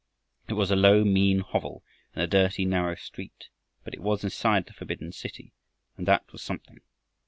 [0.49, 1.83] It was a low, mean hovel
[2.15, 3.49] in a dirty, narrow street,
[3.83, 5.53] but it was inside the forbidden city,
[5.95, 6.79] and that was something.